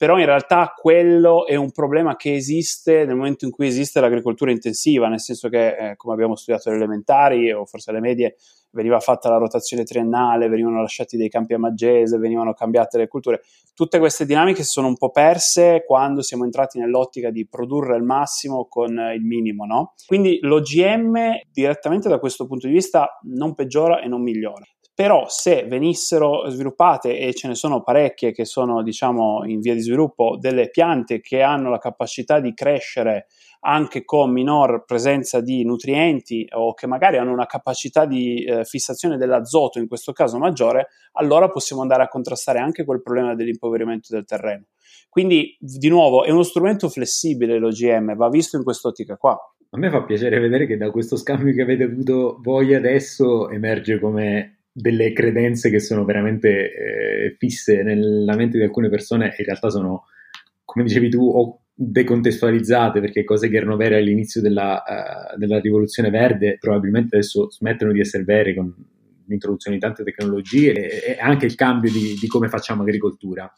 [0.04, 4.50] però in realtà quello è un problema che esiste nel momento in cui esiste l'agricoltura
[4.50, 8.36] intensiva, nel senso che, eh, come abbiamo studiato alle elementari o forse alle medie,
[8.72, 13.40] veniva fatta la rotazione triennale, venivano lasciati dei campi a maggese, venivano cambiate le culture.
[13.72, 18.02] Tutte queste dinamiche si sono un po' perse quando siamo entrati nell'ottica di produrre il
[18.02, 19.94] massimo con il minimo, no?
[20.04, 25.64] Quindi l'OGM direttamente da questo punto di vista non peggiora e non migliora però se
[25.64, 30.70] venissero sviluppate e ce ne sono parecchie che sono diciamo in via di sviluppo delle
[30.70, 33.26] piante che hanno la capacità di crescere
[33.66, 39.16] anche con minor presenza di nutrienti o che magari hanno una capacità di eh, fissazione
[39.16, 44.26] dell'azoto in questo caso maggiore, allora possiamo andare a contrastare anche quel problema dell'impoverimento del
[44.26, 44.66] terreno.
[45.08, 49.38] Quindi, di nuovo, è uno strumento flessibile l'OGM, va visto in quest'ottica qua.
[49.70, 53.98] A me fa piacere vedere che da questo scambio che avete avuto voi adesso emerge
[53.98, 59.70] come delle credenze che sono veramente eh, fisse nella mente di alcune persone in realtà
[59.70, 60.06] sono,
[60.64, 66.10] come dicevi tu, o decontestualizzate perché cose che erano vere all'inizio della, uh, della rivoluzione
[66.10, 68.74] verde probabilmente adesso smettono di essere vere con
[69.26, 73.50] l'introduzione di tante tecnologie e, e anche il cambio di, di, come facciamo agricoltura.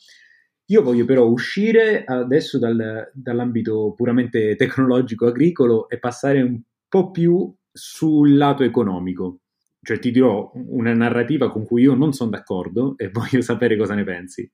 [0.67, 7.55] Io voglio però uscire adesso dal, dall'ambito puramente tecnologico agricolo e passare un po' più
[7.73, 9.41] sul lato economico
[9.87, 13.95] cioè ti dirò una narrativa con cui io non sono d'accordo e voglio sapere cosa
[13.95, 14.51] ne pensi.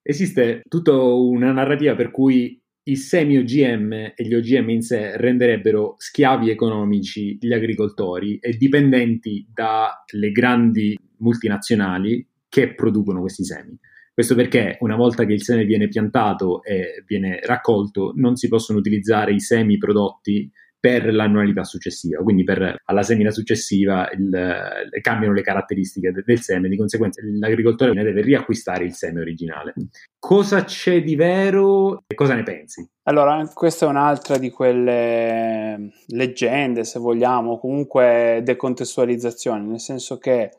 [0.00, 5.94] Esiste tutta una narrativa per cui i semi OGM e gli OGM in sé renderebbero
[5.98, 13.76] schiavi economici gli agricoltori e dipendenti dalle grandi multinazionali che producono questi semi.
[14.14, 18.78] Questo perché una volta che il seme viene piantato e viene raccolto, non si possono
[18.78, 20.50] utilizzare i semi prodotti
[20.82, 26.68] per l'annualità successiva, quindi per, alla semina successiva il, cambiano le caratteristiche de, del seme,
[26.68, 29.74] di conseguenza l'agricoltore ne deve riacquistare il seme originale.
[30.18, 32.84] Cosa c'è di vero e cosa ne pensi?
[33.04, 40.50] Allora, questa è un'altra di quelle leggende, se vogliamo, comunque decontestualizzazioni, nel senso che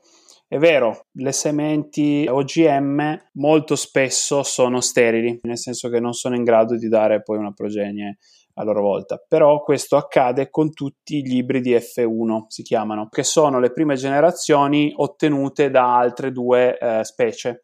[0.48, 6.46] è vero, le sementi OGM molto spesso sono sterili, nel senso che non sono in
[6.46, 8.20] grado di dare poi una progenie
[8.56, 9.24] a loro volta.
[9.28, 14.94] Però questo accade con tutti gli ibridi F1, si chiamano, che sono le prime generazioni
[14.96, 17.64] ottenute da altre due eh, specie.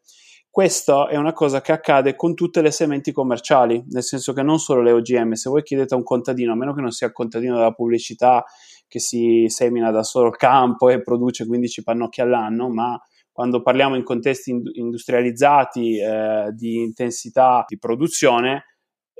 [0.52, 4.58] Questa è una cosa che accade con tutte le sementi commerciali, nel senso che non
[4.58, 7.54] solo le OGM, se voi chiedete a un contadino, a meno che non sia contadino
[7.54, 8.44] della pubblicità
[8.88, 13.00] che si semina da solo il campo e produce 15 pannocchi all'anno, ma
[13.30, 18.64] quando parliamo in contesti industrializzati eh, di intensità di produzione,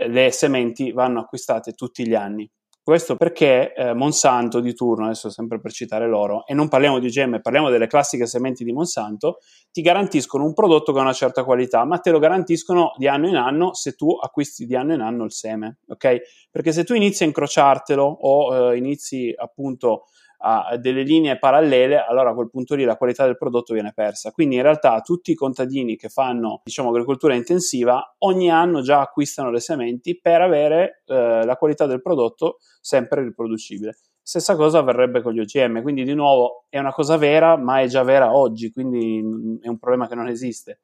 [0.08, 2.50] le sementi vanno acquistate tutti gli anni.
[2.82, 7.06] Questo perché eh, Monsanto di turno, adesso sempre per citare loro, e non parliamo di
[7.06, 9.38] OGM, parliamo delle classiche sementi di Monsanto,
[9.70, 13.28] ti garantiscono un prodotto che ha una certa qualità, ma te lo garantiscono di anno
[13.28, 16.20] in anno se tu acquisti di anno in anno il seme, ok?
[16.50, 20.06] Perché se tu inizi a incrociartelo o eh, inizi appunto
[20.42, 24.30] a delle linee parallele, allora a quel punto lì la qualità del prodotto viene persa.
[24.30, 29.50] Quindi in realtà tutti i contadini che fanno diciamo agricoltura intensiva ogni anno già acquistano
[29.50, 33.98] le sementi per avere eh, la qualità del prodotto sempre riproducibile.
[34.22, 37.86] Stessa cosa avverrebbe con gli OGM, quindi di nuovo è una cosa vera, ma è
[37.86, 40.80] già vera oggi, quindi è un problema che non esiste.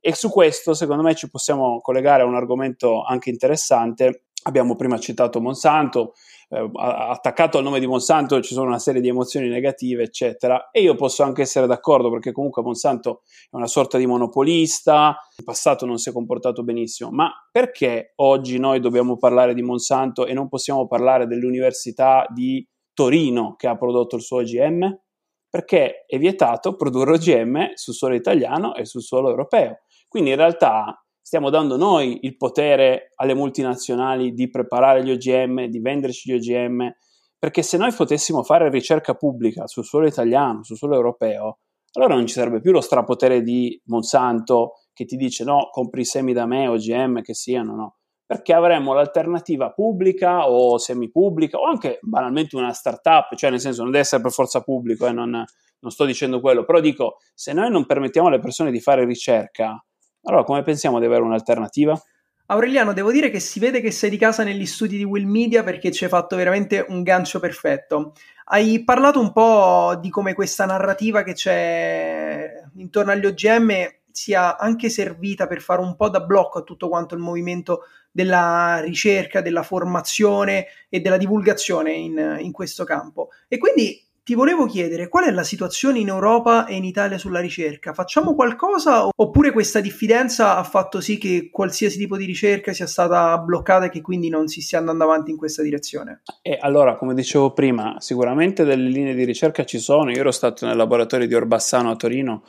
[0.00, 4.98] E su questo, secondo me, ci possiamo collegare a un argomento anche interessante Abbiamo prima
[4.98, 6.12] citato Monsanto,
[6.50, 10.68] eh, attaccato al nome di Monsanto ci sono una serie di emozioni negative, eccetera.
[10.70, 15.44] E io posso anche essere d'accordo perché comunque Monsanto è una sorta di monopolista, in
[15.44, 17.10] passato non si è comportato benissimo.
[17.10, 23.54] Ma perché oggi noi dobbiamo parlare di Monsanto e non possiamo parlare dell'Università di Torino
[23.56, 25.00] che ha prodotto il suo OGM?
[25.48, 29.78] Perché è vietato produrre OGM sul suolo italiano e sul suolo europeo.
[30.06, 35.80] Quindi in realtà stiamo dando noi il potere alle multinazionali di preparare gli OGM, di
[35.80, 36.94] venderci gli OGM,
[37.38, 41.60] perché se noi potessimo fare ricerca pubblica sul suolo italiano, sul suolo europeo,
[41.92, 46.04] allora non ci sarebbe più lo strapotere di Monsanto che ti dice no, compri i
[46.04, 52.00] semi da me, OGM che siano, no, perché avremmo l'alternativa pubblica o semipubblica o anche
[52.02, 55.90] banalmente una startup, cioè nel senso non deve essere per forza pubblico, eh, non, non
[55.90, 59.82] sto dicendo quello, però dico, se noi non permettiamo alle persone di fare ricerca,
[60.24, 62.00] allora, come pensiamo di avere un'alternativa?
[62.46, 65.62] Aureliano, devo dire che si vede che sei di casa negli studi di Will Media
[65.62, 68.12] perché ci hai fatto veramente un gancio perfetto.
[68.46, 73.72] Hai parlato un po' di come questa narrativa che c'è intorno agli OGM
[74.10, 78.80] sia anche servita per fare un po' da blocco a tutto quanto il movimento della
[78.80, 83.30] ricerca, della formazione e della divulgazione in, in questo campo.
[83.48, 87.40] E quindi ti volevo chiedere qual è la situazione in Europa e in Italia sulla
[87.40, 87.92] ricerca?
[87.92, 93.36] Facciamo qualcosa oppure questa diffidenza ha fatto sì che qualsiasi tipo di ricerca sia stata
[93.36, 96.22] bloccata e che quindi non si stia andando avanti in questa direzione?
[96.40, 100.10] E allora, come dicevo prima, sicuramente delle linee di ricerca ci sono.
[100.10, 102.44] Io ero stato nel laboratorio di Orbassano a Torino,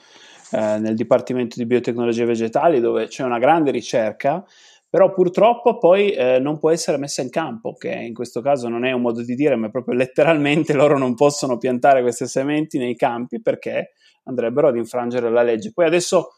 [0.52, 4.46] eh, nel Dipartimento di Biotecnologie Vegetali, dove c'è una grande ricerca
[4.96, 8.86] però purtroppo poi eh, non può essere messa in campo, che in questo caso non
[8.86, 12.96] è un modo di dire, ma proprio letteralmente loro non possono piantare queste sementi nei
[12.96, 13.92] campi perché
[14.24, 15.74] andrebbero ad infrangere la legge.
[15.74, 16.36] Poi adesso,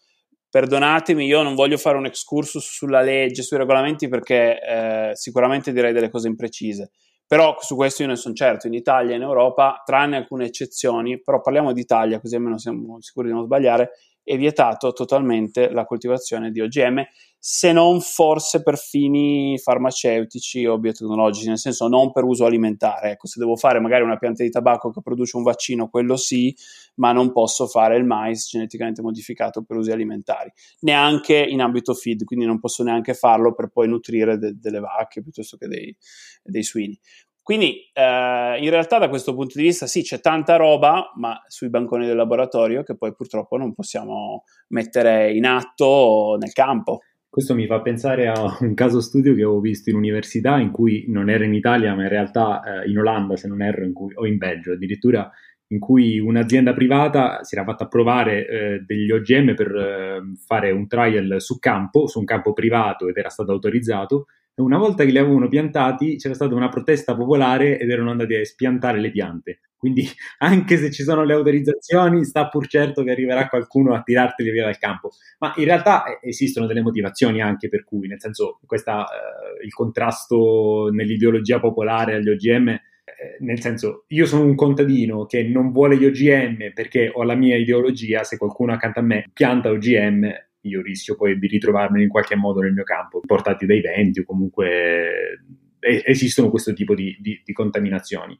[0.49, 5.93] perdonatemi, io non voglio fare un excursus sulla legge, sui regolamenti perché eh, sicuramente direi
[5.93, 6.89] delle cose imprecise.
[7.27, 11.21] Però su questo io ne sono certo, in Italia e in Europa, tranne alcune eccezioni,
[11.21, 13.91] però parliamo d'Italia così almeno siamo sicuri di non sbagliare,
[14.27, 17.01] è vietato totalmente la coltivazione di OGM,
[17.39, 23.11] se non forse per fini farmaceutici o biotecnologici, nel senso non per uso alimentare.
[23.11, 26.53] Ecco, se devo fare magari una pianta di tabacco che produce un vaccino, quello sì,
[26.95, 32.25] ma non posso fare il mais geneticamente modificato per usi alimentari, neanche in ambito feed,
[32.25, 35.95] quindi non posso neanche farlo per poi nutrire de- delle vacche piuttosto che dei,
[36.43, 36.99] dei suini.
[37.47, 41.69] Quindi eh, in realtà da questo punto di vista sì, c'è tanta roba, ma sui
[41.69, 47.03] banconi del laboratorio che poi purtroppo non possiamo mettere in atto nel campo.
[47.29, 51.05] Questo mi fa pensare a un caso studio che ho visto in università in cui
[51.07, 54.25] non era in Italia, ma in realtà eh, in Olanda, se non erro, cui, o
[54.25, 55.31] in Belgio addirittura,
[55.67, 60.85] in cui un'azienda privata si era fatta approvare eh, degli OGM per eh, fare un
[60.85, 64.25] trial su campo, su un campo privato ed era stato autorizzato
[64.63, 68.45] una volta che li avevano piantati c'era stata una protesta popolare ed erano andati a
[68.45, 69.59] spiantare le piante.
[69.77, 70.07] Quindi
[70.39, 74.65] anche se ci sono le autorizzazioni, sta pur certo che arriverà qualcuno a tirarteli via
[74.65, 75.11] dal campo.
[75.39, 79.73] Ma in realtà eh, esistono delle motivazioni anche per cui, nel senso, questa, eh, il
[79.73, 82.79] contrasto nell'ideologia popolare agli OGM
[83.19, 87.35] eh, nel senso, io sono un contadino che non vuole gli OGM perché ho la
[87.35, 90.29] mia ideologia, se qualcuno accanto a me pianta OGM,
[90.67, 94.25] io rischio poi di ritrovarmi in qualche modo nel mio campo, portati dai venti o
[94.25, 95.41] comunque
[95.79, 98.39] eh, esistono questo tipo di, di, di contaminazioni.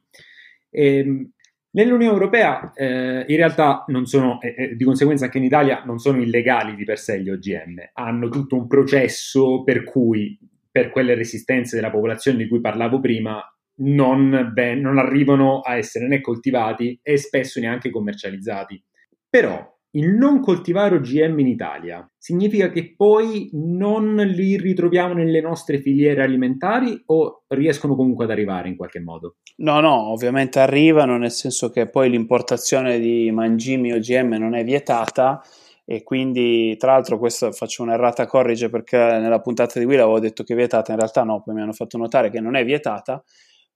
[0.70, 1.32] E, ehm,
[1.70, 6.20] Nell'Unione Europea eh, in realtà non sono, eh, di conseguenza anche in Italia, non sono
[6.20, 10.40] illegali di per sé gli OGM, hanno tutto un processo per cui
[10.72, 13.40] per quelle resistenze della popolazione di cui parlavo prima
[13.80, 18.84] non, ben, non arrivano a essere né coltivati e spesso neanche commercializzati.
[19.30, 25.80] Però il non coltivare OGM in Italia significa che poi non li ritroviamo nelle nostre
[25.80, 29.38] filiere alimentari o riescono comunque ad arrivare in qualche modo?
[29.58, 35.42] No, no, ovviamente arrivano, nel senso che poi l'importazione di mangimi OGM non è vietata
[35.86, 40.44] e quindi tra l'altro questo faccio un'errata corrige perché nella puntata di Will avevo detto
[40.44, 43.24] che è vietata, in realtà no, poi mi hanno fatto notare che non è vietata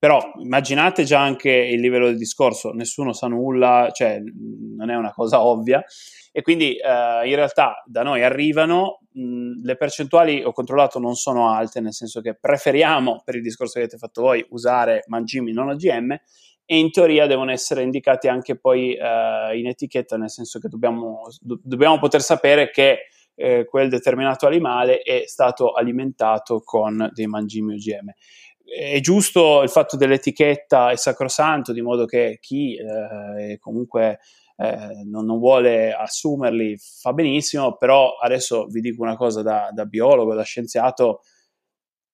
[0.02, 4.20] però immaginate già anche il livello del discorso, nessuno sa nulla, cioè
[4.76, 5.84] non è una cosa ovvia.
[6.32, 11.54] E quindi eh, in realtà da noi arrivano, mh, le percentuali ho controllato non sono
[11.54, 15.70] alte, nel senso che preferiamo, per il discorso che avete fatto voi, usare mangimi non
[15.70, 16.14] OGM
[16.66, 21.28] e in teoria devono essere indicati anche poi eh, in etichetta, nel senso che dobbiamo,
[21.40, 23.02] do- dobbiamo poter sapere che
[23.36, 28.12] eh, quel determinato animale è stato alimentato con dei mangimi OGM
[28.72, 34.20] è giusto il fatto dell'etichetta è sacrosanto, di modo che chi eh, comunque
[34.56, 39.86] eh, non, non, vuole assumerli fa benissimo, però adesso vi dico una cosa da, da
[39.86, 41.22] biologo, da scienziato,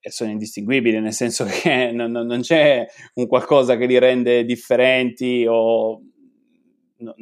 [0.10, 6.02] sono indistinguibili, nel senso che non, non, c'è un qualcosa che li rende differenti o
[7.00, 7.16] no,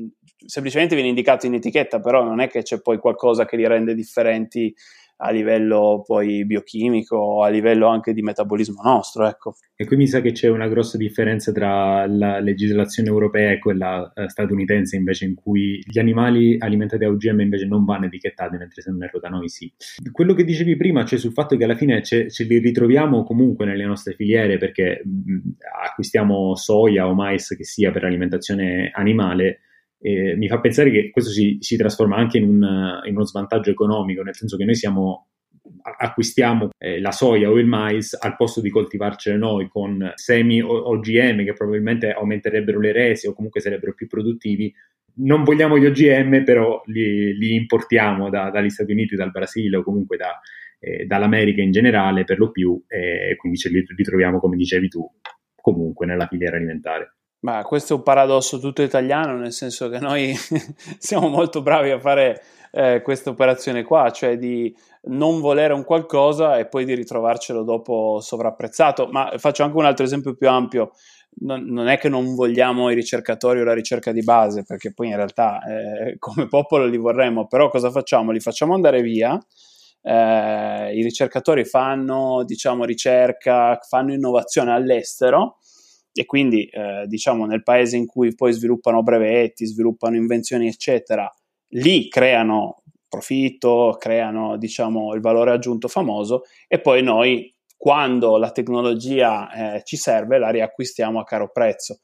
[0.46, 3.96] semplicemente viene indicato in etichetta, però non è che c'è poi qualcosa che li rende
[3.96, 4.74] differenti
[5.18, 9.28] a livello poi biochimico, a livello anche di metabolismo nostro.
[9.28, 9.56] Ecco.
[9.76, 14.12] E qui mi sa che c'è una grossa differenza tra la legislazione europea e quella
[14.14, 18.82] eh, statunitense, invece, in cui gli animali alimentati a OGM invece non vanno etichettati, mentre
[18.82, 19.72] se non erro da noi sì.
[20.12, 23.66] Quello che dicevi prima, cioè sul fatto che alla fine ce, ce li ritroviamo comunque
[23.66, 25.50] nelle nostre filiere perché mh,
[25.88, 29.60] acquistiamo soia o mais che sia per alimentazione animale
[30.00, 33.72] eh, mi fa pensare che questo si, si trasforma anche in, un, in, uno svantaggio
[33.72, 35.30] economico, nel senso che noi siamo,
[36.00, 41.44] acquistiamo eh, la soia o il mais al posto di coltivarcene noi con semi OGM
[41.44, 44.74] che probabilmente aumenterebbero le rese o comunque sarebbero più produttivi.
[45.18, 49.84] Non vogliamo gli OGM, però li, li importiamo da, dagli Stati Uniti, dal Brasile o
[49.84, 50.40] comunque da,
[50.80, 55.10] eh, dall'America in generale per lo più e quindi ce li ritroviamo, come dicevi tu,
[55.56, 57.15] comunque nella filiera alimentare.
[57.46, 60.34] Ma questo è un paradosso tutto italiano, nel senso che noi
[60.98, 64.76] siamo molto bravi a fare eh, questa operazione qua, cioè di
[65.10, 69.10] non volere un qualcosa e poi di ritrovarcelo dopo sovrapprezzato.
[69.12, 70.94] Ma faccio anche un altro esempio più ampio.
[71.42, 75.10] Non, non è che non vogliamo i ricercatori o la ricerca di base, perché poi
[75.10, 78.32] in realtà eh, come popolo li vorremmo, però cosa facciamo?
[78.32, 79.38] Li facciamo andare via.
[80.02, 85.58] Eh, I ricercatori fanno, diciamo, ricerca, fanno innovazione all'estero
[86.18, 91.32] e quindi eh, diciamo nel paese in cui poi sviluppano brevetti, sviluppano invenzioni eccetera,
[91.74, 99.76] lì creano profitto, creano diciamo il valore aggiunto famoso e poi noi quando la tecnologia
[99.76, 102.00] eh, ci serve la riacquistiamo a caro prezzo.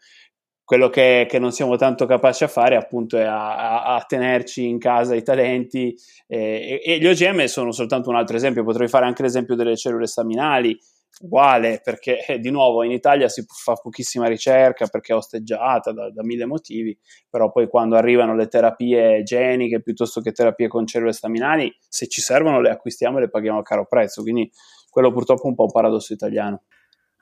[0.63, 4.67] Quello che, che, non siamo tanto capaci a fare appunto è a, a, a tenerci
[4.67, 5.93] in casa i talenti
[6.27, 9.75] eh, e, e, gli OGM sono soltanto un altro esempio, potrei fare anche l'esempio delle
[9.75, 10.77] cellule staminali
[11.19, 16.09] uguale perché eh, di nuovo in Italia si fa pochissima ricerca perché è osteggiata da,
[16.09, 16.97] da, mille motivi,
[17.29, 22.21] però poi quando arrivano le terapie geniche piuttosto che terapie con cellule staminali, se ci
[22.21, 24.49] servono le acquistiamo e le paghiamo a caro prezzo, quindi
[24.89, 26.63] quello purtroppo è un po' un paradosso italiano.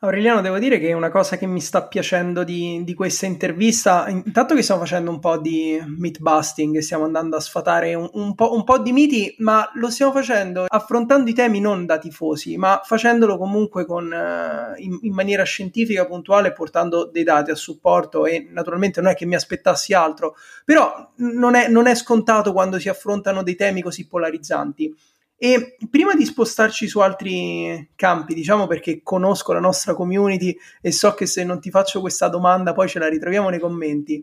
[0.02, 4.56] Aureliano, devo dire che una cosa che mi sta piacendo di, di, questa intervista, intanto
[4.56, 8.54] che stiamo facendo un po' di myth busting, stiamo andando a sfatare un, un, po',
[8.54, 12.80] un, po', di miti, ma lo stiamo facendo affrontando i temi non da tifosi, ma
[12.82, 18.48] facendolo comunque con, uh, in, in, maniera scientifica, puntuale, portando dei dati a supporto e
[18.50, 22.88] naturalmente non è che mi aspettassi altro, però non è, non è scontato quando si
[22.88, 24.96] affrontano dei temi così polarizzanti.
[25.42, 31.14] E prima di spostarci su altri campi, diciamo perché conosco la nostra community e so
[31.14, 34.22] che se non ti faccio questa domanda poi ce la ritroviamo nei commenti,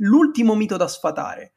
[0.00, 1.54] l'ultimo mito da sfatare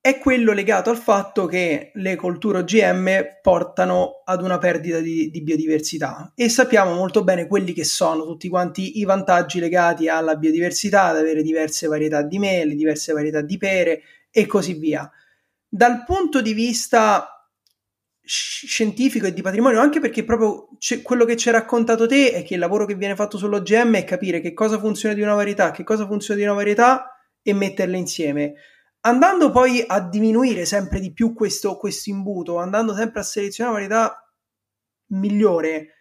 [0.00, 5.42] è quello legato al fatto che le colture OGM portano ad una perdita di, di,
[5.42, 6.32] biodiversità.
[6.34, 11.18] E sappiamo molto bene quelli che sono tutti quanti i vantaggi legati alla biodiversità, ad
[11.18, 15.08] avere diverse varietà di mele, diverse varietà di pere e così via
[15.68, 17.32] dal punto di vista
[18.20, 20.68] scientifico e di patrimonio, anche perché proprio
[21.02, 24.04] quello che ci hai raccontato te è che il lavoro che viene fatto sull'OGM è
[24.04, 27.10] capire che cosa funziona di una varietà, che cosa funziona di una varietà
[27.42, 28.54] e metterle insieme.
[29.00, 33.86] Andando poi a diminuire sempre di più questo, questo imbuto, andando sempre a selezionare una
[33.86, 34.32] varietà
[35.12, 35.94] migliore,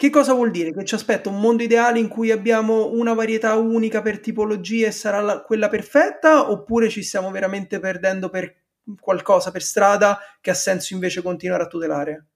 [0.00, 0.72] che cosa vuol dire?
[0.72, 4.92] Che ci aspetta un mondo ideale in cui abbiamo una varietà unica per tipologie e
[4.92, 6.50] sarà la, quella perfetta?
[6.50, 8.59] Oppure ci stiamo veramente perdendo per
[9.00, 12.26] qualcosa per strada che ha senso invece continuare a tutelare?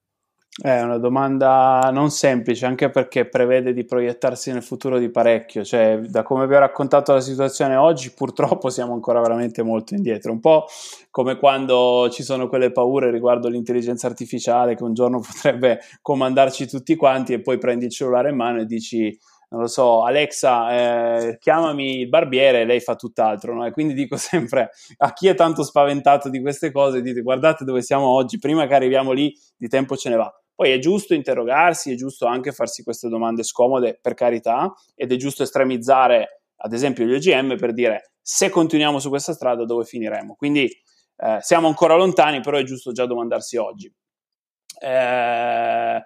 [0.57, 5.64] È una domanda non semplice, anche perché prevede di proiettarsi nel futuro di parecchio.
[5.64, 10.30] Cioè, da come vi ho raccontato la situazione oggi, purtroppo siamo ancora veramente molto indietro.
[10.30, 10.66] Un po'
[11.11, 16.94] come quando ci sono quelle paure riguardo l'intelligenza artificiale che un giorno potrebbe comandarci tutti
[16.94, 19.18] quanti e poi prendi il cellulare in mano e dici
[19.55, 23.64] non lo so, Alexa, eh, chiamami il barbiere, lei fa tutt'altro, no?
[23.64, 27.81] E quindi dico sempre a chi è tanto spaventato di queste cose, dite guardate dove
[27.81, 30.37] siamo oggi, prima che arriviamo lì, di tempo ce ne va.
[30.53, 35.17] Poi è giusto interrogarsi, è giusto anche farsi queste domande scomode, per carità, ed è
[35.17, 40.35] giusto estremizzare, ad esempio, gli OGM per dire se continuiamo su questa strada dove finiremo.
[40.35, 43.93] Quindi eh, siamo ancora lontani, però è giusto già domandarsi oggi.
[44.81, 46.03] Eh,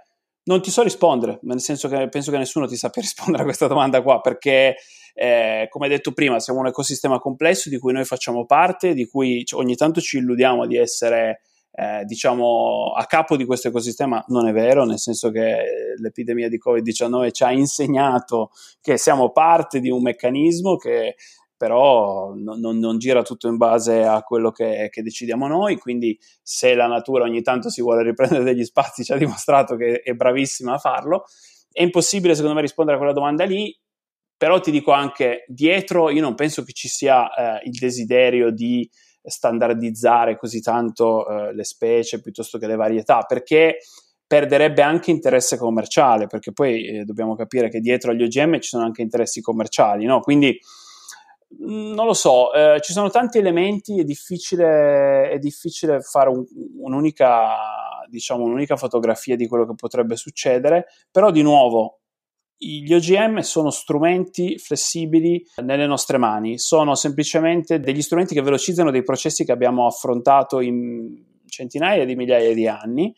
[0.49, 3.67] non ti so rispondere, nel senso che penso che nessuno ti sappia rispondere a questa
[3.67, 4.77] domanda qua, perché
[5.15, 9.45] eh, come detto prima siamo un ecosistema complesso di cui noi facciamo parte, di cui
[9.53, 14.53] ogni tanto ci illudiamo di essere eh, diciamo a capo di questo ecosistema, non è
[14.53, 18.51] vero, nel senso che l'epidemia di Covid-19 ci ha insegnato
[18.81, 21.17] che siamo parte di un meccanismo che
[21.59, 26.19] però non, non, non, gira tutto in base a quello che, che, decidiamo noi, quindi
[26.41, 30.13] se la natura ogni tanto si vuole riprendere degli spazi, ci ha dimostrato che è
[30.15, 31.25] bravissima a farlo,
[31.71, 33.77] è impossibile secondo me rispondere a quella domanda lì,
[34.37, 38.89] però ti dico anche, dietro io non penso che ci sia eh, il desiderio di
[39.21, 43.79] standardizzare così tanto eh, le specie piuttosto che le varietà, perché
[44.29, 48.85] perderebbe anche interesse commerciale, perché poi eh, dobbiamo capire che dietro agli OGM ci sono
[48.85, 50.21] anche interessi commerciali, no?
[50.21, 50.57] Quindi
[51.57, 56.45] non lo so, eh, ci sono tanti elementi, è difficile, è difficile fare un,
[56.81, 62.01] un'unica, diciamo, un'unica fotografia di quello che potrebbe succedere, però di nuovo
[62.61, 69.05] gli OGM sono strumenti flessibili nelle nostre mani, sono semplicemente degli strumenti che velocizzano dei
[69.05, 73.15] processi che abbiamo affrontato in centinaia di migliaia di anni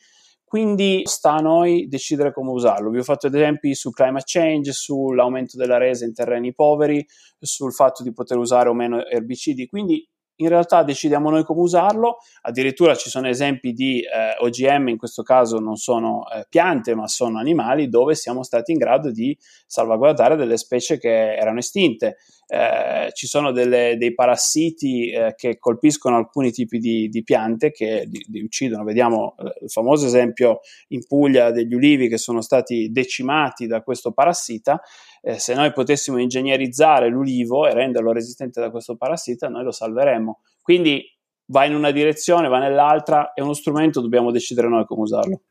[0.51, 2.91] quindi sta a noi decidere come usarlo.
[2.91, 7.07] Vi ho fatto esempi su climate change, sull'aumento della resa in terreni poveri,
[7.39, 9.69] sul fatto di poter usare o meno erbicidi.
[9.69, 10.05] Quindi
[10.41, 15.23] in realtà decidiamo noi come usarlo, addirittura ci sono esempi di eh, OGM, in questo
[15.23, 19.37] caso non sono eh, piante ma sono animali, dove siamo stati in grado di
[19.67, 22.17] salvaguardare delle specie che erano estinte.
[22.53, 28.09] Eh, ci sono delle, dei parassiti eh, che colpiscono alcuni tipi di, di piante che
[28.11, 28.83] li, li, uccidono.
[28.83, 34.11] Vediamo eh, il famoso esempio in Puglia degli ulivi che sono stati decimati da questo
[34.11, 34.81] parassita
[35.21, 40.41] eh, se noi potessimo ingegnerizzare l'ulivo e renderlo resistente da questo parassita, noi lo salveremmo.
[40.63, 41.05] Quindi
[41.47, 45.43] va in una direzione, va nell'altra, è uno strumento, dobbiamo decidere noi come usarlo.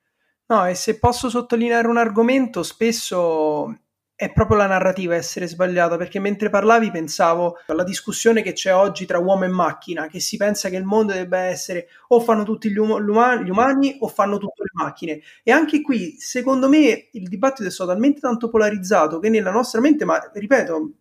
[0.47, 3.77] No, e se posso sottolineare un argomento, spesso
[4.19, 9.05] è proprio la narrativa essere sbagliata, perché mentre parlavi pensavo alla discussione che c'è oggi
[9.05, 12.69] tra uomo e macchina, che si pensa che il mondo debba essere o fanno tutti
[12.69, 15.21] gli, um- gli umani o fanno tutte le macchine.
[15.41, 19.79] E anche qui, secondo me, il dibattito è stato talmente tanto polarizzato che nella nostra
[19.79, 20.91] mente, ma ripeto,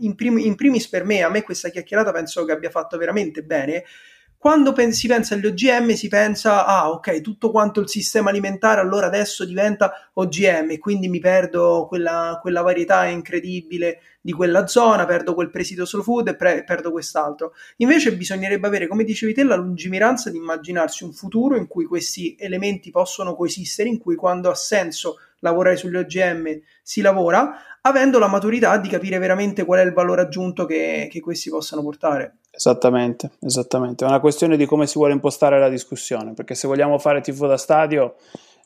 [0.00, 3.42] in, prim- in primis per me, a me questa chiacchierata penso che abbia fatto veramente
[3.42, 3.82] bene,
[4.38, 9.06] quando si pensa agli OGM si pensa, ah ok, tutto quanto il sistema alimentare allora
[9.06, 15.50] adesso diventa OGM quindi mi perdo quella, quella varietà incredibile di quella zona, perdo quel
[15.50, 17.52] presidio slow food e pre- perdo quest'altro.
[17.78, 22.36] Invece bisognerebbe avere, come dicevi te, la lungimiranza di immaginarsi un futuro in cui questi
[22.38, 28.28] elementi possono coesistere, in cui quando ha senso lavorare sugli OGM si lavora, avendo la
[28.28, 32.37] maturità di capire veramente qual è il valore aggiunto che, che questi possano portare.
[32.58, 34.04] Esattamente, esattamente.
[34.04, 37.46] È una questione di come si vuole impostare la discussione, perché se vogliamo fare tifo
[37.46, 38.16] da stadio,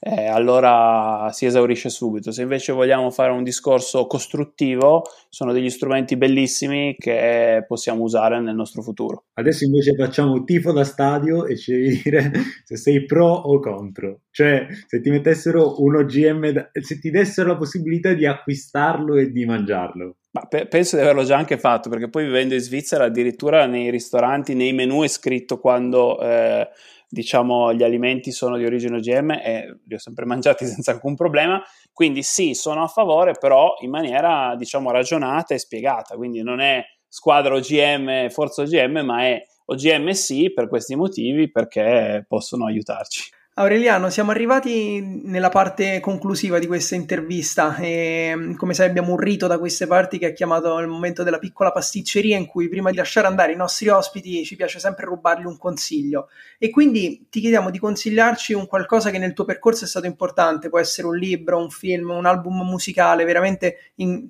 [0.00, 2.32] eh, allora si esaurisce subito.
[2.32, 8.54] Se invece vogliamo fare un discorso costruttivo, sono degli strumenti bellissimi che possiamo usare nel
[8.54, 9.24] nostro futuro.
[9.34, 12.32] Adesso invece facciamo tifo da stadio e ci devi dire
[12.64, 14.22] se sei pro o contro.
[14.30, 16.70] Cioè, se ti mettessero un OGM, da...
[16.80, 20.16] se ti dessero la possibilità di acquistarlo e di mangiarlo.
[20.32, 23.90] Ma pe- penso di averlo già anche fatto, perché poi vivendo in Svizzera addirittura nei
[23.90, 26.70] ristoranti, nei menu è scritto quando eh,
[27.06, 31.62] diciamo gli alimenti sono di origine OGM e li ho sempre mangiati senza alcun problema.
[31.92, 36.16] Quindi sì, sono a favore, però in maniera diciamo ragionata e spiegata.
[36.16, 42.24] Quindi non è squadra OGM, forza OGM, ma è OGM sì per questi motivi, perché
[42.26, 43.30] possono aiutarci.
[43.54, 49.46] Aureliano, siamo arrivati nella parte conclusiva di questa intervista e come sai abbiamo un rito
[49.46, 52.96] da queste parti che è chiamato il momento della piccola pasticceria in cui prima di
[52.96, 56.28] lasciare andare i nostri ospiti ci piace sempre rubargli un consiglio.
[56.56, 60.70] E quindi ti chiediamo di consigliarci un qualcosa che nel tuo percorso è stato importante,
[60.70, 64.26] può essere un libro, un film, un album musicale, veramente in,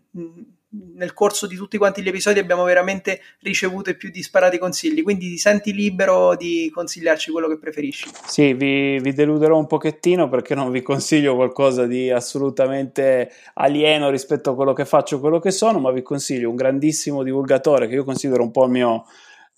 [0.94, 5.28] nel corso di tutti quanti gli episodi abbiamo veramente ricevuto i più disparati consigli, quindi
[5.28, 8.08] ti senti libero di consigliarci quello che preferisci.
[8.26, 14.50] Sì, vi, vi, deluderò un pochettino perché non vi consiglio qualcosa di assolutamente alieno rispetto
[14.50, 18.04] a quello che faccio, quello che sono, ma vi consiglio un grandissimo divulgatore che io
[18.04, 19.04] considero un po' il mio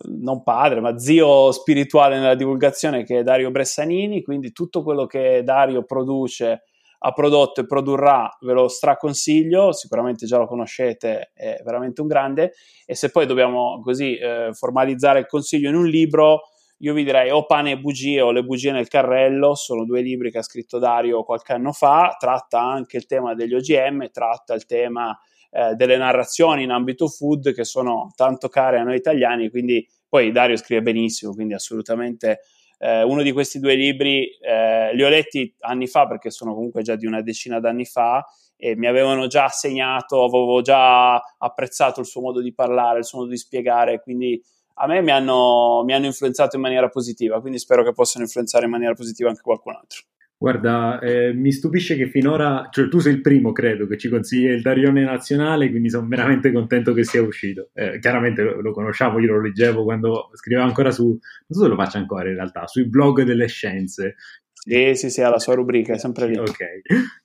[0.07, 5.43] non padre, ma zio spirituale nella divulgazione che è Dario Bressanini, quindi tutto quello che
[5.45, 6.65] Dario produce
[7.07, 12.53] ha prodotto e produrrà, ve lo straconsiglio, sicuramente già lo conoscete, è veramente un grande,
[12.87, 16.45] e se poi dobbiamo così eh, formalizzare il consiglio in un libro,
[16.79, 20.31] io vi direi o Pane e bugie o Le bugie nel carrello, sono due libri
[20.31, 24.65] che ha scritto Dario qualche anno fa, tratta anche il tema degli OGM, tratta il
[24.65, 25.15] tema
[25.51, 30.33] eh, delle narrazioni in ambito food che sono tanto care a noi italiani, quindi poi
[30.33, 32.41] Dario scrive benissimo, quindi assolutamente
[32.85, 36.83] eh, uno di questi due libri eh, li ho letti anni fa perché sono comunque
[36.83, 38.23] già di una decina d'anni fa
[38.57, 43.21] e mi avevano già segnato, avevo già apprezzato il suo modo di parlare, il suo
[43.21, 44.39] modo di spiegare, quindi
[44.75, 48.67] a me mi hanno, mi hanno influenzato in maniera positiva, quindi spero che possano influenzare
[48.67, 50.03] in maniera positiva anche qualcun altro.
[50.45, 54.53] Guarda, eh, mi stupisce che finora, cioè tu sei il primo, credo, che ci consiglia
[54.53, 57.71] il Darione Nazionale, quindi sono veramente contento che sia uscito.
[57.73, 61.19] Eh, chiaramente lo, lo, conosciamo, io lo leggevo quando scriveva ancora su, non
[61.49, 64.17] so se lo faccio ancora in realtà, sui blog delle scienze,
[64.67, 66.39] sì, sì, sì, ha la sua rubrica, è sempre lì.
[66.39, 66.59] Ok,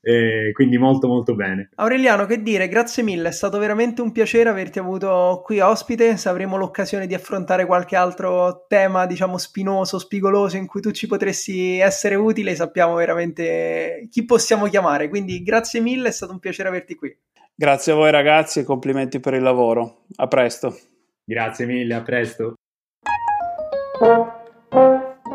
[0.01, 1.69] eh, quindi molto molto bene.
[1.75, 6.27] Aureliano, che dire, grazie mille, è stato veramente un piacere averti avuto qui ospite, se
[6.27, 11.79] avremo l'occasione di affrontare qualche altro tema, diciamo, spinoso, spigoloso, in cui tu ci potresti
[11.79, 16.95] essere utile, sappiamo veramente chi possiamo chiamare, quindi grazie mille, è stato un piacere averti
[16.95, 17.17] qui.
[17.55, 20.77] Grazie a voi ragazzi e complimenti per il lavoro, a presto.
[21.23, 22.55] Grazie mille, a presto.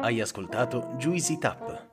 [0.03, 1.93] Hai ascoltato Juicy Tap